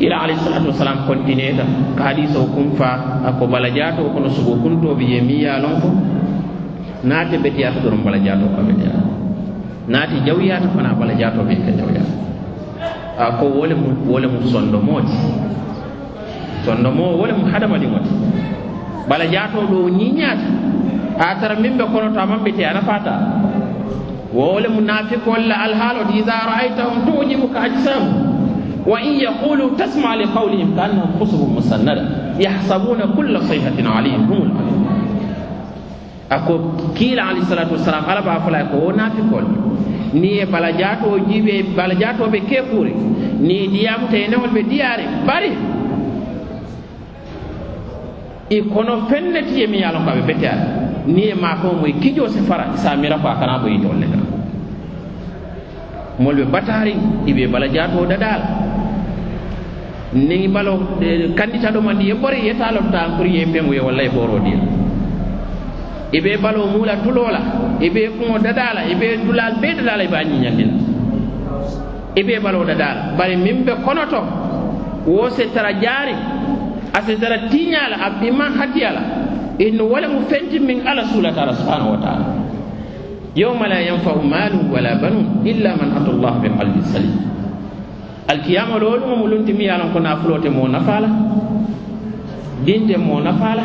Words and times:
kila 0.00 0.16
alayhisalatu 0.24 0.72
wasalam 0.72 1.04
continue 1.04 1.52
ta 1.52 1.64
ka 1.92 2.16
o 2.40 2.44
kum 2.56 2.72
fa 2.72 3.20
ako 3.28 3.44
bala 3.52 3.68
jato 3.68 4.00
kono 4.08 4.32
sugo 4.32 4.56
kuntoɓe 4.64 5.04
ye 5.04 5.20
mi 5.20 5.44
yalon 5.44 5.76
ko 5.76 5.88
naate 7.04 7.36
betiyata 7.36 7.84
doron 7.84 8.00
bala 8.00 8.16
jato 8.16 8.48
ka 8.56 8.64
betiyata 8.64 9.02
naati 9.92 10.24
jawyata 10.24 10.72
fana 10.72 10.96
bala 10.96 11.12
jatoɓe 11.12 11.52
ka 11.52 11.70
jawyata 11.76 12.12
a 13.20 13.36
ko 13.36 13.44
wole 13.52 13.74
mu 13.76 13.88
wole 14.08 14.24
mu 14.32 14.40
sondomooti 14.48 15.12
sondomo 16.64 17.20
wole 17.20 17.32
mu 17.36 17.44
hadamadiŋo 17.52 17.98
ti 18.00 18.12
bala 19.08 19.24
jato 19.28 19.60
ɗo 19.68 19.84
ñiñaata 20.00 20.48
a 21.20 21.36
tara 21.40 21.60
min 21.60 21.76
ɓe 21.76 21.84
kono 21.92 22.08
to 22.08 22.20
aman 22.24 22.40
bete 22.40 22.64
ana 22.64 22.80
fata 22.88 23.14
wole 24.32 24.64
mu 24.72 24.80
naafikolle 24.80 25.52
alhaalo 25.52 26.08
ti 26.08 26.24
ida 26.24 26.36
ra'aytahum 26.48 27.04
tujibuka 27.04 27.60
ajsamu. 27.68 28.29
wa 28.86 29.00
in 29.00 29.20
yaqulu 29.20 29.76
tasma 29.76 30.16
li 30.16 30.26
qawlihim 30.26 30.74
kaannahum 30.76 31.18
khusubun 31.18 31.54
musannada 31.60 32.34
yahsabuna 32.38 33.06
kulla 33.16 33.40
sayhatin 33.44 33.86
alayhim 33.86 34.24
hum 34.26 34.48
alayhim 34.56 34.84
ako 36.30 36.52
kiila 36.94 37.28
alayhi 37.34 37.46
salatu 37.46 37.74
wassalam 37.74 38.04
ala 38.06 38.22
b'a 38.22 38.40
fala 38.40 38.64
ko 38.70 38.76
wo 38.86 38.92
kol 39.30 39.44
ni 40.14 40.40
e 40.40 40.46
ye 40.46 41.18
jibe 41.28 41.74
bala 41.76 41.94
jato 41.94 42.28
be 42.30 42.40
kee 42.40 42.62
kuuri 42.70 42.94
ni 43.40 43.68
diyamuta 43.68 44.16
ye 44.16 44.28
newol 44.28 44.50
be 44.50 44.62
diare 44.62 45.04
bari. 45.26 45.52
I 48.50 48.62
kono 48.62 49.06
fenne 49.06 49.46
ti 49.46 49.60
ye 49.60 49.66
miŋ 49.66 49.84
ko 50.04 50.10
a 50.10 50.14
be 50.16 50.22
beteyaare 50.26 50.64
niŋ 51.06 51.18
ye 51.18 51.34
maakaŋo 51.34 51.74
mu 51.80 51.86
i 51.86 51.92
kijoo 51.92 52.28
si 52.28 52.40
fara 52.40 52.76
sa 52.76 52.96
mira 52.96 53.16
ko 53.18 53.28
a 53.28 53.38
kana 53.38 53.58
bo 53.58 53.68
yitol 53.68 53.94
le 54.00 54.06
kaŋ 54.06 54.24
moolu 56.18 56.44
batari 56.46 56.94
ibe 57.26 57.38
i 57.38 57.46
jato 57.46 57.52
balajaatoo 57.52 58.06
dadaa 58.06 58.38
niŋ 60.14 60.52
balo 60.52 60.98
eh, 61.02 61.30
kandita 61.34 61.70
ɗo 61.70 61.80
mandi 61.80 62.08
ye 62.08 62.14
bori 62.14 62.46
ye 62.46 62.54
taa 62.54 62.72
lon 62.72 62.90
taa 62.90 63.14
pour 63.16 63.26
ye 63.26 63.46
peŋo 63.46 63.72
ye 63.72 63.80
walla 63.80 64.02
ye 64.02 64.08
boro 64.10 64.38
diya 64.38 64.58
i 66.12 66.20
be 66.20 66.36
balo 66.42 66.66
muu 66.66 66.84
la 66.84 66.96
tuloo 66.96 67.30
la 67.30 67.40
i 67.80 67.88
be 67.90 68.10
kuŋo 68.18 68.38
dadaa 68.38 68.74
la 68.74 68.82
i 68.90 68.94
be 68.94 69.06
dulaal 69.24 69.54
bee 69.62 69.74
dadaa 69.78 69.96
la 69.96 70.02
i 70.04 70.08
be 70.08 70.16
a 70.16 70.24
ñiñandi 70.24 70.64
la 70.64 70.74
i 72.16 72.22
be 72.22 72.38
baloo 72.42 72.64
dadaa 72.64 72.94
la 72.94 73.02
bari 73.16 73.36
miŋ 73.36 73.64
be 73.64 73.72
konoto 73.84 74.20
wo 75.06 75.30
se 75.30 75.46
tara 75.54 75.72
jaari 75.80 76.14
a 76.92 77.00
se 77.06 77.14
tara 77.16 77.38
tiiñaa 77.50 77.88
la 77.90 77.96
a 78.06 78.08
i 78.26 78.30
maŋ 78.30 78.52
hatiya 78.58 78.90
la 78.92 79.02
inni 79.58 79.80
wo 79.82 79.96
lemu 80.00 80.20
fenti 80.28 80.58
miŋ 80.58 80.86
alla 80.86 81.04
suulatala 81.04 81.52
subhanahu 81.54 81.90
wa 81.94 81.98
taala. 82.02 82.26
Yawma 83.36 83.68
la 83.68 83.78
yanfau 83.78 84.18
maalun 84.26 84.66
wala 84.74 84.98
banun 84.98 85.46
illa 85.46 85.76
man 85.78 85.94
ata 85.94 86.10
llah 86.10 86.34
bi 86.42 86.48
qalbin 86.50 86.82
salim. 86.82 87.14
alkiyama 88.30 88.78
loolu 88.78 89.06
mo 89.10 89.16
mulunti 89.26 89.52
mi 89.52 89.64
yalan 89.66 89.90
ko 89.92 89.98
nafulote 89.98 90.48
mo 90.50 90.68
nafala. 90.70 91.08
Dinte 92.64 92.96
mo 92.96 93.18
nafala. 93.20 93.64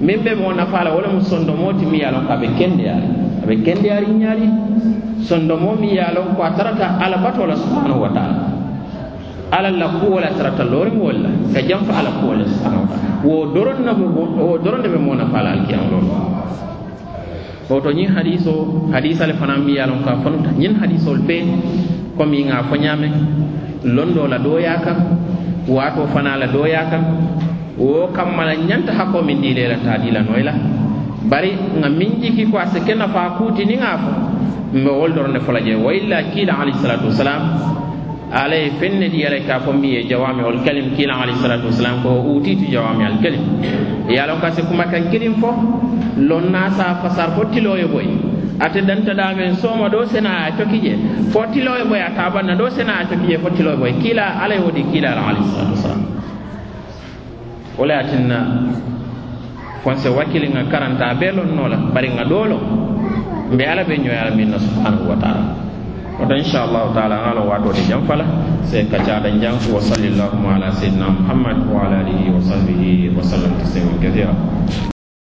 Min 0.00 0.20
be 0.26 0.34
mo 0.34 0.52
nafala 0.52 0.90
wala 0.92 1.08
mu 1.08 1.20
sondomo 1.22 1.72
ti 1.78 1.86
mi 1.86 2.02
yalan 2.02 2.26
ko 2.26 2.32
aɓe 2.34 2.48
kendeyari 2.58 3.08
aɓe 3.46 3.54
kendeyari 3.64 4.06
ñaari 4.12 4.46
sondomo 5.24 5.72
mi 5.80 5.94
yalan 5.96 6.34
ko 6.36 6.42
a 6.42 6.50
tarata 6.52 6.98
alabato 7.00 7.46
la 7.46 7.56
subhanahu 7.56 8.02
wa 8.04 8.10
taala. 8.12 8.36
Ala 9.52 9.70
la 9.70 9.88
kuwo 10.02 10.20
la 10.20 10.34
tarata 10.36 10.64
lorin 10.66 10.98
wol 11.00 11.16
la 11.22 11.30
ka 11.54 11.62
janfa 11.64 11.92
ala 11.96 12.10
kuwo 12.20 12.34
la 12.34 12.44
subhanahu 12.44 12.82
wa 12.84 12.88
taala. 12.92 13.08
Wo 13.24 13.46
doron 13.54 13.80
na 13.86 13.92
wo 13.96 14.58
doron 14.58 14.82
de 14.82 14.88
ɓe 14.92 14.98
mo 15.00 15.14
nafala 15.14 15.50
alkiyama 15.56 15.88
loolu 15.90 16.12
woto 17.70 17.90
ñiŋ 17.90 18.14
hadiso 18.14 18.52
hadisale 18.92 19.34
fanaŋ 19.34 19.64
mi 19.64 19.72
ye 19.74 19.80
a 19.80 19.86
loŋ 19.86 20.02
ko 20.04 20.10
a 20.10 20.16
fanuta. 20.22 20.50
Ñiŋ 20.54 20.74
hadisolu 20.78 21.22
bee 21.26 21.42
komi 22.16 22.44
ŋa 22.46 22.62
fo 22.68 22.76
ñaameŋ 22.76 23.12
londo 23.84 24.26
la 24.26 24.38
dooyaa 24.38 24.78
kam 24.84 24.96
wato 25.68 26.06
fana 26.14 26.36
la 26.36 26.46
dooyaa 26.46 26.90
kam 26.90 27.02
wo 27.78 28.08
kammala 28.16 28.54
ñanta 28.56 28.92
hakko 28.92 29.22
min 29.22 29.40
dii 29.42 29.54
ta 29.54 29.68
la 29.68 29.76
taa 29.84 29.98
la 30.44 30.52
bari 31.28 31.52
nga 31.78 31.88
min 31.90 32.20
jiki 32.22 32.46
ko 32.50 32.58
a 32.58 32.66
si 32.66 32.78
nafa 32.80 32.94
nafaa 32.94 33.28
kuuti 33.36 33.64
niŋ 33.66 33.82
fo 34.02 34.10
mbe 34.78 34.90
wol 34.90 35.12
doroŋ 35.12 35.32
ne 35.32 35.40
je 35.66 35.74
wa 35.74 35.92
illa 35.92 36.22
kiila 36.32 36.52
alayhisalatu 36.60 37.06
wasalam 37.10 37.42
ala 38.32 38.54
ye 38.56 38.70
fenne 38.78 39.08
di 39.10 39.18
yala 39.22 39.38
ka 39.46 39.60
fo 39.60 39.72
mi 39.72 39.88
ye 39.94 40.04
jawami 40.06 40.42
ol 40.42 40.58
kalim 40.64 40.94
kiila 40.96 41.14
alayhisalatu 41.22 41.66
wasalam 41.66 42.02
ko 42.02 42.10
utitu 42.36 42.66
jawami 42.70 43.04
al 43.04 43.18
kalim. 43.22 43.42
Yalon 44.08 44.22
a 44.22 44.26
loŋ 44.34 44.40
ka 44.40 44.50
si 44.50 44.62
kumakaŋ 44.62 45.10
kiliŋ 45.10 45.34
fo 45.40 45.50
loŋ 46.28 46.44
naa 46.50 46.94
fasar 47.02 47.30
fo 47.34 47.44
tiloo 47.52 47.76
ye 47.76 47.86
boyi 47.86 48.35
ate 48.60 48.80
dantaɗamen 48.86 49.56
sooma 49.56 49.88
ɗo 49.88 50.04
sena 50.06 50.30
a 50.46 50.50
coki 50.56 50.80
je 50.80 50.92
fo 51.32 51.44
tiloye 51.52 51.84
boy 51.84 52.00
a 52.00 52.10
tabanna 52.16 52.54
ɗo 52.54 52.70
sena 52.70 52.92
a 53.00 53.04
coki 53.04 53.26
je 53.32 53.38
fo 53.38 53.48
tiloye 53.50 53.76
boy 53.76 53.92
kiila 54.02 54.40
alay 54.42 54.58
woɗi 54.58 54.82
kiilala 54.92 55.20
alayhisalatu 55.28 55.72
wasalam 55.76 56.02
wala 57.78 57.94
atinna 58.00 58.38
fonse 59.84 60.08
wakkili 60.08 60.48
ŋa 60.48 60.62
karanta 60.70 61.14
be 61.20 61.30
lonnola 61.36 61.76
bari 61.94 62.08
ŋa 62.10 62.24
ɗoo 62.24 62.44
mbe 63.52 63.62
ala 63.66 63.82
ɓe 63.84 63.94
ñoyala 64.02 64.30
min 64.34 64.50
na 64.50 64.58
subhanahu 64.58 65.06
wa 65.10 65.16
taala. 65.22 65.44
Oto 66.18 66.34
inchallahu 66.34 66.94
taala 66.94 67.16
ŋa 67.22 67.40
watode 67.46 67.80
jam 67.88 68.02
fala 68.08 68.24
se 68.64 68.82
kacaada 68.90 69.30
jang 69.38 69.60
wa 69.70 69.80
salli 69.80 70.10
llahuma 70.16 70.56
ala 70.56 70.72
seydina 70.72 71.06
muhammad 71.12 71.56
wa 71.70 71.86
ala 71.86 72.00
alihi 72.02 72.30
wa 72.34 72.40
sahbihi 72.42 73.14
wa 73.14 73.22
sallam 73.22 73.52
tasliman 73.60 74.00
kathira. 74.02 74.34